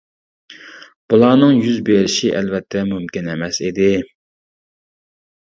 [1.13, 3.93] بۇلارنىڭ يۈز بېرىشى ئەلۋەتتە مۇمكىن ئەمەس ئىدى.